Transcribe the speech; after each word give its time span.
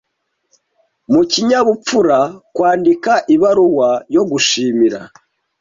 Mu 1.11 1.21
kinyabupfura 1.31 2.19
kwandika 2.55 3.11
ibaruwa 3.35 3.89
yo 4.15 4.23
gushimira. 4.29 4.99